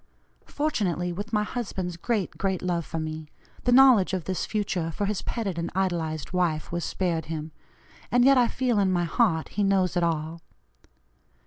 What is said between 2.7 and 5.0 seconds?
for me the knowledge of this future